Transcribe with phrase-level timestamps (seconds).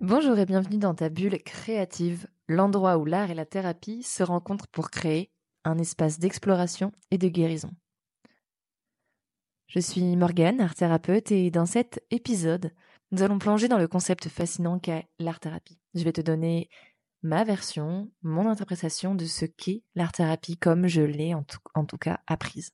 [0.00, 4.68] Bonjour et bienvenue dans ta bulle créative, l'endroit où l'art et la thérapie se rencontrent
[4.68, 5.30] pour créer
[5.64, 7.70] un espace d'exploration et de guérison.
[9.66, 12.72] Je suis Morgane, art thérapeute, et dans cet épisode,
[13.10, 15.78] nous allons plonger dans le concept fascinant qu'est l'art thérapie.
[15.94, 16.70] Je vais te donner
[17.22, 21.84] ma version, mon interprétation de ce qu'est l'art thérapie comme je l'ai en tout, en
[21.84, 22.70] tout cas apprise.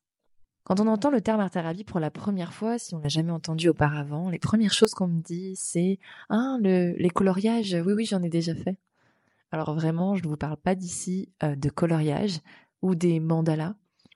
[0.64, 3.30] Quand on entend le terme art thérapie pour la première fois, si on l'a jamais
[3.30, 5.98] entendu auparavant, les premières choses qu'on me dit, c'est
[6.30, 7.76] ah le, les coloriages.
[7.84, 8.78] Oui oui, j'en ai déjà fait.
[9.52, 12.40] Alors vraiment, je ne vous parle pas d'ici euh, de coloriage
[12.80, 13.74] ou des mandalas.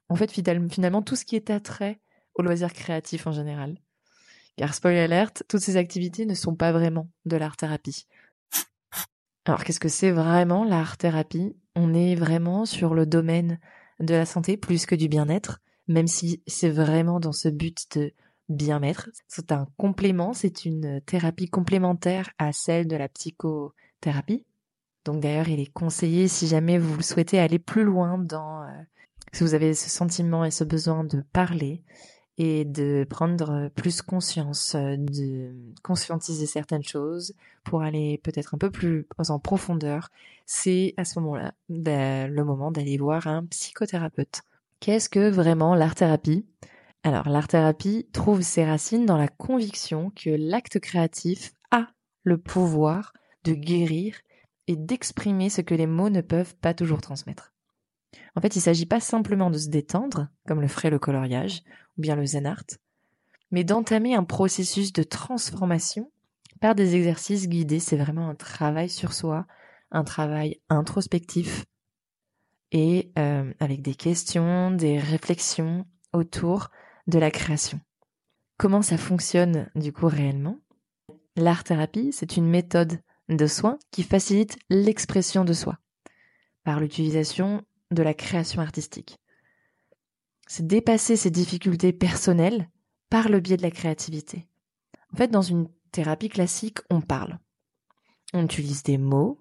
[0.09, 2.01] En fait, finalement, tout ce qui est attrait
[2.35, 3.77] au loisir créatif en général.
[4.57, 8.07] Car spoiler alert, toutes ces activités ne sont pas vraiment de l'art thérapie.
[9.45, 13.61] Alors qu'est-ce que c'est vraiment l'art thérapie On est vraiment sur le domaine
[14.01, 18.13] de la santé plus que du bien-être même si c'est vraiment dans ce but de
[18.49, 19.11] bien-être.
[19.27, 24.45] C'est un complément, c'est une thérapie complémentaire à celle de la psychothérapie.
[25.05, 28.67] Donc d'ailleurs, il est conseillé, si jamais vous souhaitez aller plus loin dans, euh,
[29.33, 31.83] si vous avez ce sentiment et ce besoin de parler
[32.37, 38.71] et de prendre plus conscience, euh, de conscientiser certaines choses pour aller peut-être un peu
[38.71, 40.11] plus en profondeur,
[40.47, 44.43] c'est à ce moment-là ben, le moment d'aller voir un psychothérapeute.
[44.81, 46.47] Qu'est-ce que vraiment l'art-thérapie
[47.03, 51.89] Alors, l'art-thérapie trouve ses racines dans la conviction que l'acte créatif a
[52.23, 53.13] le pouvoir
[53.45, 54.15] de guérir
[54.69, 57.53] et d'exprimer ce que les mots ne peuvent pas toujours transmettre.
[58.37, 61.63] En fait, il ne s'agit pas simplement de se détendre, comme le ferait le coloriage
[61.97, 62.65] ou bien le zen art,
[63.51, 66.13] mais d'entamer un processus de transformation
[66.61, 67.81] par des exercices guidés.
[67.81, 69.47] C'est vraiment un travail sur soi,
[69.91, 71.65] un travail introspectif,
[72.73, 76.71] et euh, avec des questions, des réflexions autour
[77.07, 77.81] de la création.
[78.57, 80.59] Comment ça fonctionne du coup réellement?
[81.37, 85.79] L'art thérapie, c'est une méthode de soins qui facilite l'expression de soi
[86.65, 89.19] par l'utilisation de la création artistique.
[90.47, 92.69] C'est dépasser ses difficultés personnelles
[93.11, 94.49] par le biais de la créativité.
[95.13, 97.39] En fait, dans une thérapie classique, on parle.
[98.35, 99.39] On utilise des mots,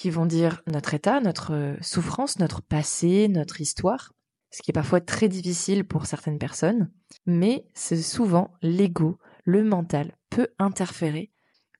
[0.00, 4.14] qui vont dire notre état, notre souffrance, notre passé, notre histoire,
[4.50, 6.90] ce qui est parfois très difficile pour certaines personnes,
[7.26, 11.30] mais c'est souvent l'ego, le mental peut interférer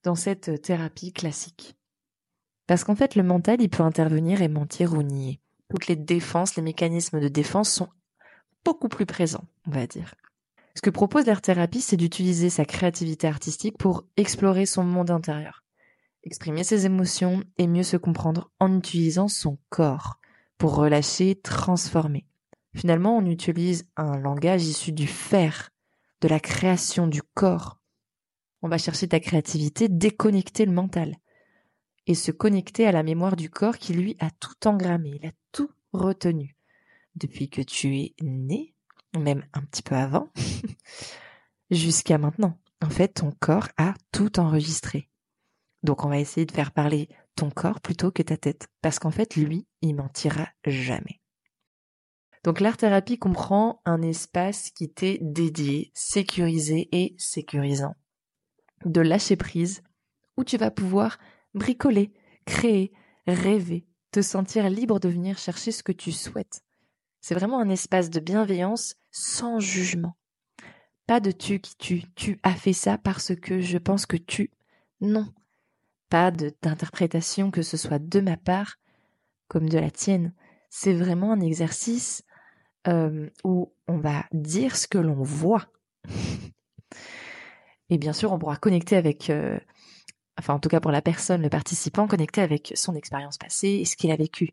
[0.03, 1.79] dans cette thérapie classique.
[2.67, 5.41] Parce qu'en fait, le mental, il peut intervenir et mentir ou nier.
[5.71, 7.89] Toutes les défenses, les mécanismes de défense sont
[8.67, 10.15] beaucoup plus présents, on va dire.
[10.75, 15.60] Ce que propose l'art thérapie, c'est d'utiliser sa créativité artistique pour explorer son monde intérieur
[16.25, 20.19] exprimer ses émotions et mieux se comprendre en utilisant son corps
[20.59, 22.27] pour relâcher, transformer.
[22.75, 25.71] Finalement, on utilise un langage issu du faire,
[26.21, 27.81] de la création du corps.
[28.63, 31.17] On va chercher ta créativité, déconnecter le mental
[32.07, 35.33] et se connecter à la mémoire du corps qui lui a tout engrammé, il a
[35.53, 36.57] tout retenu.
[37.17, 38.75] Depuis que tu es né,
[39.19, 40.29] même un petit peu avant,
[41.71, 42.59] jusqu'à maintenant.
[42.83, 45.09] En fait, ton corps a tout enregistré.
[45.83, 49.11] Donc on va essayer de faire parler ton corps plutôt que ta tête, parce qu'en
[49.11, 51.21] fait, lui, il mentira jamais.
[52.45, 57.95] Donc l'art-thérapie comprend un espace qui t'est dédié, sécurisé et sécurisant.
[58.85, 59.83] De lâcher prise,
[60.37, 61.19] où tu vas pouvoir
[61.55, 62.13] bricoler,
[62.47, 62.93] créer,
[63.27, 66.63] rêver, te sentir libre de venir chercher ce que tu souhaites.
[67.21, 70.17] C'est vraiment un espace de bienveillance sans jugement.
[71.07, 74.51] Pas de tu qui tu, tu as fait ça parce que je pense que tu.
[75.01, 75.27] Non,
[76.11, 78.77] pas d'interprétation que ce soit de ma part
[79.49, 80.35] comme de la tienne.
[80.69, 82.25] C'est vraiment un exercice
[82.87, 85.67] euh, où on va dire ce que l'on voit.
[87.91, 89.59] Et bien sûr, on pourra connecter avec, euh,
[90.39, 93.85] enfin en tout cas pour la personne, le participant, connecter avec son expérience passée et
[93.85, 94.51] ce qu'il a vécu.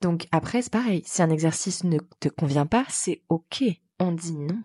[0.00, 3.64] Donc après, c'est pareil, si un exercice ne te convient pas, c'est ok,
[3.98, 4.62] on dit non.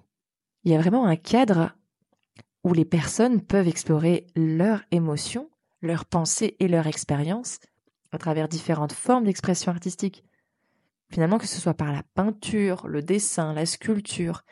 [0.63, 1.73] Il y a vraiment un cadre
[2.63, 5.49] où les personnes peuvent explorer leurs émotions
[5.81, 7.59] leurs pensées et leur expérience
[8.11, 10.23] à travers différentes formes d'expression artistique.
[11.11, 14.43] Finalement, que ce soit par la peinture, le dessin, la sculpture,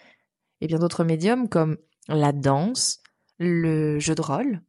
[0.62, 1.78] et bien d'autres médiums comme
[2.08, 3.02] la danse,
[3.38, 4.62] le jeu de rôle,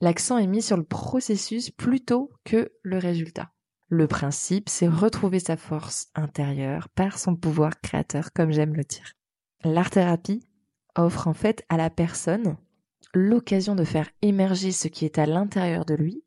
[0.00, 3.52] l'accent est mis sur le processus plutôt que le résultat.
[3.88, 9.12] Le principe, c'est retrouver sa force intérieure par son pouvoir créateur, comme j'aime le dire.
[9.64, 10.46] L'art-thérapie
[10.96, 12.56] offre en fait à la personne
[13.14, 16.24] l'occasion de faire émerger ce qui est à l'intérieur de lui,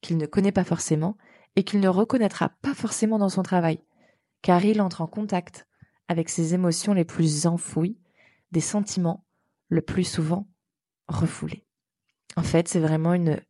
[0.00, 1.16] qu'il ne connaît pas forcément,
[1.56, 3.80] et qu'il ne reconnaîtra pas forcément dans son travail,
[4.40, 5.66] car il entre en contact
[6.08, 7.98] avec ses émotions les plus enfouies,
[8.50, 9.24] des sentiments
[9.68, 10.48] le plus souvent
[11.08, 11.66] refoulés.
[12.36, 13.40] En fait, c'est vraiment une,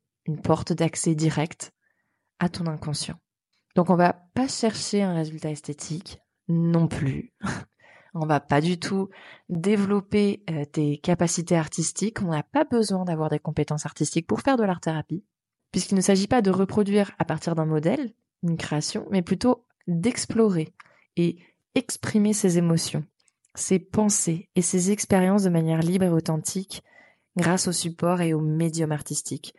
[0.43, 1.73] porte d'accès direct
[2.39, 3.19] à ton inconscient.
[3.75, 7.33] Donc on va pas chercher un résultat esthétique non plus.
[8.15, 9.09] on va pas du tout
[9.49, 12.23] développer euh, tes capacités artistiques.
[12.23, 15.25] On n'a pas besoin d'avoir des compétences artistiques pour faire de l'art thérapie,
[15.71, 18.13] puisqu'il ne s'agit pas de reproduire à partir d'un modèle
[18.43, 20.75] une création, mais plutôt d'explorer
[21.17, 21.39] et
[21.75, 23.05] exprimer ses émotions,
[23.55, 26.83] ses pensées et ses expériences de manière libre et authentique
[27.37, 29.55] grâce au support et au médium artistique.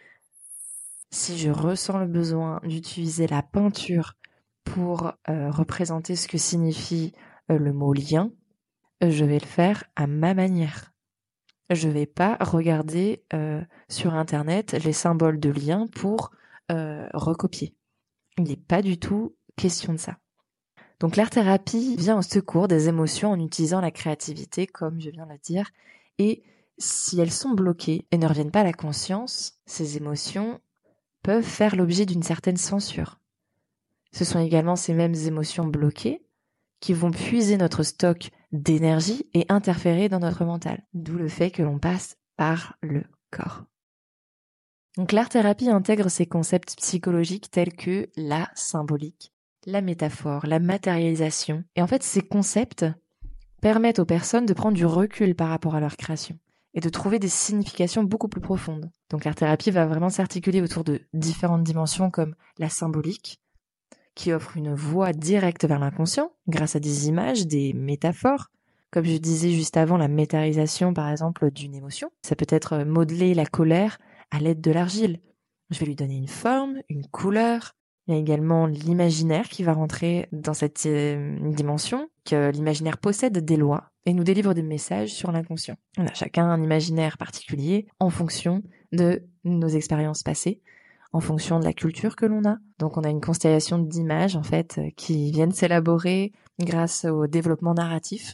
[1.09, 4.15] Si je ressens le besoin d'utiliser la peinture
[4.63, 7.13] pour euh, représenter ce que signifie
[7.51, 8.31] euh, le mot lien,
[9.09, 10.93] je vais le faire à ma manière.
[11.69, 16.31] Je vais pas regarder euh, sur internet les symboles de lien pour
[16.69, 17.75] recopier.
[18.39, 20.17] Il n'est pas du tout question de ça.
[20.99, 25.25] Donc l'art thérapie vient au secours des émotions en utilisant la créativité, comme je viens
[25.25, 25.69] de le dire,
[26.17, 26.43] et
[26.77, 30.59] si elles sont bloquées et ne reviennent pas à la conscience, ces émotions
[31.21, 33.19] peuvent faire l'objet d'une certaine censure.
[34.11, 36.23] Ce sont également ces mêmes émotions bloquées
[36.79, 41.63] qui vont puiser notre stock d'énergie et interférer dans notre mental, d'où le fait que
[41.63, 43.65] l'on passe par le corps.
[44.95, 49.33] Donc l'art thérapie intègre ces concepts psychologiques tels que la symbolique,
[49.65, 51.63] la métaphore, la matérialisation.
[51.75, 52.85] Et en fait, ces concepts
[53.59, 56.37] permettent aux personnes de prendre du recul par rapport à leur création
[56.75, 58.91] et de trouver des significations beaucoup plus profondes.
[59.09, 63.39] Donc l'art thérapie va vraiment s'articuler autour de différentes dimensions comme la symbolique,
[64.15, 68.49] qui offre une voie directe vers l'inconscient grâce à des images, des métaphores.
[68.91, 72.11] Comme je disais juste avant, la métallisation par exemple d'une émotion.
[72.21, 73.97] Ça peut être modeler la colère
[74.31, 75.19] à l'aide de l'argile.
[75.71, 77.75] Je vais lui donner une forme, une couleur.
[78.07, 83.37] Il y a également l'imaginaire qui va rentrer dans cette euh, dimension, que l'imaginaire possède
[83.37, 85.77] des lois et nous délivre des messages sur l'inconscient.
[85.97, 88.61] On a chacun un imaginaire particulier en fonction
[88.91, 90.61] de nos expériences passées,
[91.13, 92.57] en fonction de la culture que l'on a.
[92.79, 98.33] Donc on a une constellation d'images en fait qui viennent s'élaborer grâce au développement narratif.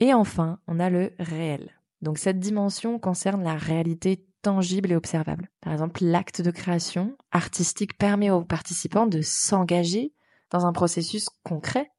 [0.00, 1.70] Et enfin, on a le réel.
[2.02, 5.48] Donc cette dimension concerne la réalité tangible et observable.
[5.60, 10.12] Par exemple, l'acte de création artistique permet aux participants de s'engager
[10.50, 11.90] dans un processus concret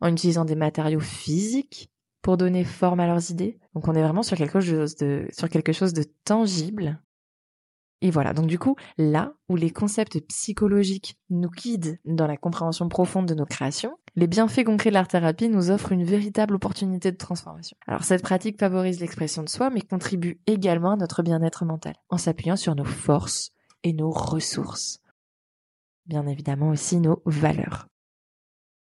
[0.00, 1.90] en utilisant des matériaux physiques
[2.20, 3.58] pour donner forme à leurs idées.
[3.74, 7.00] Donc on est vraiment sur quelque chose de, sur quelque chose de tangible.
[8.04, 12.86] Et voilà, donc du coup, là où les concepts psychologiques nous guident dans la compréhension
[12.90, 17.16] profonde de nos créations, les bienfaits concrets de l'art-thérapie nous offrent une véritable opportunité de
[17.16, 17.78] transformation.
[17.86, 22.18] Alors cette pratique favorise l'expression de soi, mais contribue également à notre bien-être mental, en
[22.18, 23.52] s'appuyant sur nos forces
[23.84, 25.00] et nos ressources.
[26.04, 27.88] Bien évidemment aussi nos valeurs.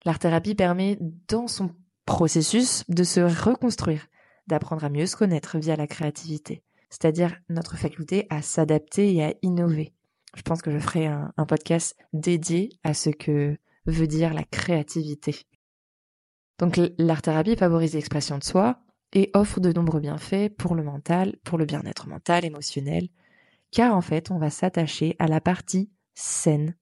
[0.06, 0.98] L'art-thérapie permet,
[1.28, 1.72] dans son
[2.06, 4.08] processus, de se reconstruire,
[4.48, 9.34] d'apprendre à mieux se connaître via la créativité, c'est-à-dire notre faculté à s'adapter et à
[9.42, 9.94] innover.
[10.36, 15.36] Je pense que je ferai un, podcast dédié à ce que veut dire la créativité.
[16.60, 18.80] Donc l'art-thérapie favorise l'expression de soi
[19.14, 23.10] et offre de nombreux bienfaits pour le mental, pour le bien-être mental, émotionnel,
[23.72, 26.76] car en fait on va s'attacher à la partie saine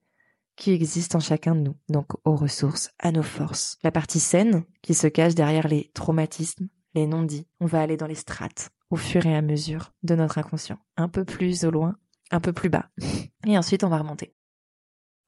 [0.56, 3.78] qui existe en chacun de nous, donc aux ressources, à nos forces.
[3.82, 7.48] La partie saine, qui se cache derrière les traumatismes, les non-dits.
[7.62, 10.80] On va aller dans les strates, au fur et à mesure de notre inconscient.
[10.98, 11.96] Un peu plus au loin,
[12.32, 12.90] un peu plus bas.
[13.46, 14.34] Et ensuite, on va remonter.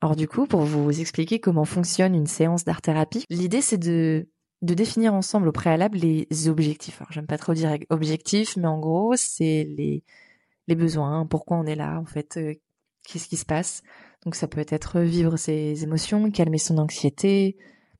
[0.01, 4.27] Alors du coup, pour vous expliquer comment fonctionne une séance d'art-thérapie, l'idée c'est de,
[4.63, 6.99] de définir ensemble au préalable les objectifs.
[7.01, 10.03] Alors j'aime pas trop dire objectifs, mais en gros, c'est les,
[10.67, 12.55] les besoins, pourquoi on est là, en fait, euh,
[13.03, 13.83] qu'est-ce qui se passe,
[14.23, 17.57] donc ça peut être vivre ses émotions, calmer son anxiété,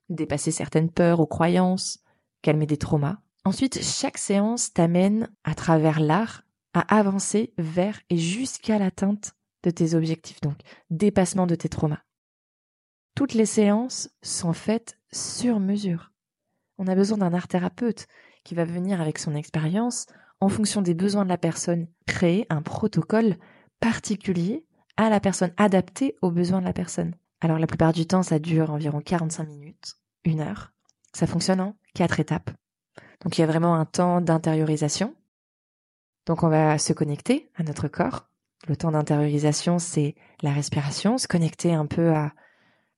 [0.10, 2.04] dépasser certaines peurs ou croyances,
[2.42, 3.21] calmer des traumas.
[3.44, 6.44] Ensuite, chaque séance t'amène à travers l'art
[6.74, 9.34] à avancer vers et jusqu'à l'atteinte
[9.64, 10.58] de tes objectifs, donc
[10.90, 12.02] dépassement de tes traumas.
[13.16, 16.12] Toutes les séances sont faites sur mesure.
[16.78, 18.08] On a besoin d'un art thérapeute
[18.44, 20.06] qui va venir avec son expérience
[20.40, 23.38] en fonction des besoins de la personne, créer un protocole
[23.80, 24.66] particulier
[24.98, 27.16] à la personne, adapté aux besoins de la personne.
[27.42, 29.96] Alors la plupart du temps, ça dure environ 45 minutes,
[30.26, 30.72] une heure.
[31.14, 32.52] Ça fonctionne en quatre étapes.
[33.24, 35.16] Donc il y a vraiment un temps d'intériorisation.
[36.26, 38.28] Donc on va se connecter à notre corps.
[38.68, 42.34] Le temps d'intériorisation, c'est la respiration, se connecter un peu à,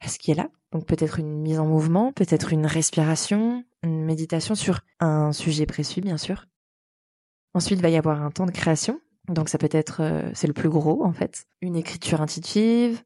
[0.01, 0.49] à ce qui est là.
[0.71, 6.01] Donc peut-être une mise en mouvement, peut-être une respiration, une méditation sur un sujet précis,
[6.01, 6.47] bien sûr.
[7.53, 8.99] Ensuite, il va y avoir un temps de création.
[9.29, 13.01] Donc ça peut être, euh, c'est le plus gros en fait, une écriture intuitive,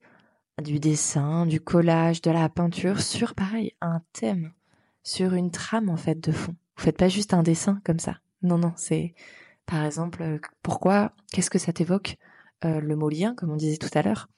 [0.63, 4.51] du dessin, du collage, de la peinture sur pareil un thème,
[5.03, 6.55] sur une trame en fait de fond.
[6.77, 8.17] Vous faites pas juste un dessin comme ça.
[8.43, 9.15] Non, non, c'est
[9.65, 12.17] par exemple euh, pourquoi, qu'est-ce que ça t'évoque
[12.65, 14.29] euh, le mot lien, comme on disait tout à l'heure?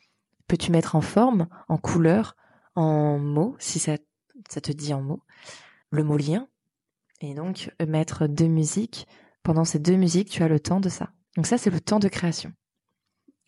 [0.47, 2.35] Peux-tu mettre en forme, en couleur,
[2.75, 5.21] en mots, si ça, te dit en mots,
[5.91, 6.47] le mot lien,
[7.21, 9.07] et donc mettre deux musiques.
[9.43, 11.11] Pendant ces deux musiques, tu as le temps de ça.
[11.35, 12.51] Donc ça, c'est le temps de création.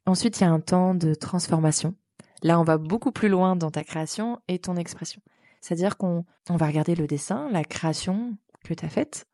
[0.06, 1.96] Ensuite, il y a un temps de transformation.
[2.44, 5.22] Là, on va beaucoup plus loin dans ta création et ton expression.
[5.62, 9.28] C'est-à-dire qu'on on va regarder le dessin, la création que tu as faite,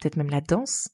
[0.00, 0.88] peut-être même la danse,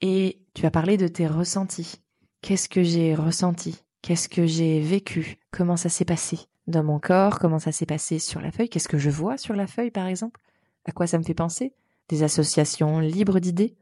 [0.00, 2.02] et tu vas parler de tes ressentis.
[2.40, 3.84] Qu'est-ce que j'ai ressenti?
[4.02, 5.38] Qu'est-ce que j'ai vécu?
[5.52, 7.38] Comment ça s'est passé dans mon corps?
[7.38, 8.68] Comment ça s'est passé sur la feuille?
[8.68, 10.40] Qu'est-ce que je vois sur la feuille, par exemple?
[10.84, 11.74] À quoi ça me fait penser?
[12.08, 13.76] Des associations libres d'idées?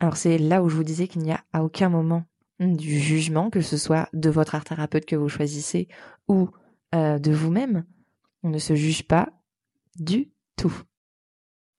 [0.00, 2.24] Alors c'est là où je vous disais qu'il n'y a à aucun moment
[2.58, 5.88] du jugement, que ce soit de votre art thérapeute que vous choisissez
[6.28, 6.48] ou
[6.94, 7.84] euh, de vous-même.
[8.42, 9.28] On ne se juge pas
[9.96, 10.74] du tout.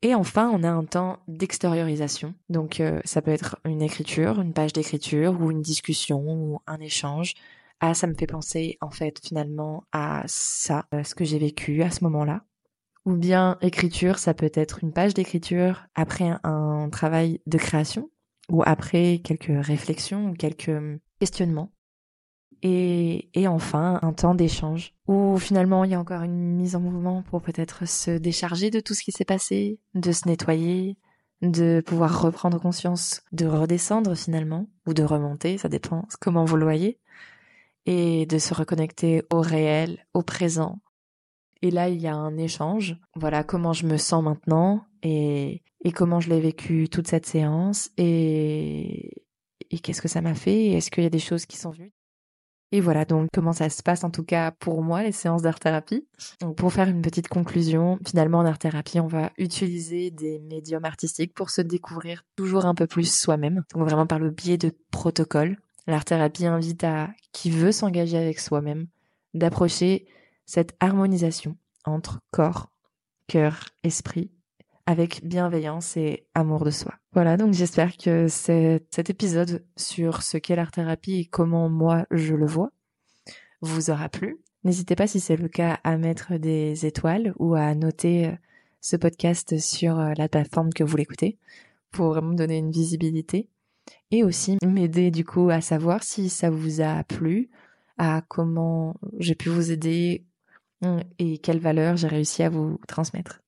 [0.06, 2.36] Et enfin, on a un temps d'extériorisation.
[2.48, 6.80] Donc euh, ça peut être une écriture, une page d'écriture ou une discussion ou un
[6.80, 7.34] échange.
[7.80, 11.82] Ah, ça me fait penser en fait finalement à ça, à ce que j'ai vécu
[11.82, 12.44] à ce moment-là.
[13.06, 18.12] Ou bien écriture, ça peut être une page d'écriture après un travail de création
[18.48, 21.72] ou après quelques réflexions ou quelques questionnements.
[22.68, 26.80] Et, et enfin, un temps d'échange où finalement il y a encore une mise en
[26.80, 30.98] mouvement pour peut-être se décharger de tout ce qui s'est passé, de se nettoyer,
[31.44, 36.64] de pouvoir reprendre conscience, de redescendre finalement, ou de remonter, ça dépend comment vous le
[36.64, 36.98] voyez,
[37.86, 40.80] et de se reconnecter au réel, au présent.
[41.62, 42.98] Et là, il y a un échange.
[43.16, 47.92] Voilà comment je me sens maintenant et, et comment je l'ai vécu toute cette séance
[47.98, 49.12] et,
[49.70, 51.94] et qu'est-ce que ça m'a fait Est-ce qu'il y a des choses qui sont venues
[52.72, 55.60] et voilà donc comment ça se passe en tout cas pour moi les séances d'art
[55.60, 56.08] thérapie.
[56.42, 60.86] Donc pour faire une petite conclusion, finalement en art thérapie, on va utiliser des médiums
[60.86, 63.64] artistiques pour se découvrir toujours un peu plus soi-même.
[63.74, 65.58] Donc vraiment par le biais de protocoles.
[65.88, 68.88] L'art thérapie invite à qui veut s'engager avec soi-même
[69.34, 70.08] d'approcher
[70.46, 72.72] cette harmonisation entre corps,
[73.28, 74.32] cœur, esprit
[74.86, 76.94] avec bienveillance et amour de soi.
[77.14, 82.36] Voilà, donc j'espère que cet épisode sur ce qu'est l'art thérapie et comment moi je
[82.36, 82.72] le vois
[83.62, 84.38] vous aura plu.
[84.64, 88.32] N'hésitez pas si c'est le cas à mettre des étoiles ou à noter euh,
[88.82, 91.38] ce podcast sur euh, la plateforme que vous l'écoutez
[91.92, 93.50] pour vraiment donner une visibilité
[94.12, 97.50] et aussi m'aider du coup à savoir si ça vous a plu,
[97.98, 100.26] à comment j'ai pu vous aider
[100.82, 103.45] hum, et quelles valeurs j'ai réussi à vous transmettre.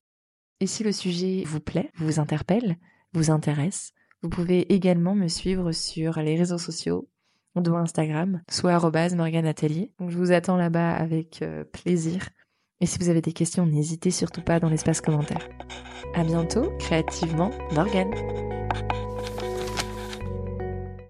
[0.60, 2.78] Et si le sujet vous plaît, vous interpelle,
[3.14, 7.08] vous intéresse, vous pouvez également me suivre sur les réseaux sociaux,
[7.56, 8.80] dont Instagram, soit
[9.16, 9.92] morganatelier.
[10.00, 12.30] Donc je vous attends là-bas avec euh, plaisir.
[12.80, 15.48] Et si vous avez des questions, n'hésitez surtout pas dans l'espace commentaire.
[16.14, 18.14] À bientôt, créativement, Morgane.